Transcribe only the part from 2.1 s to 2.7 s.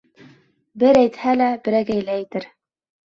әйтер.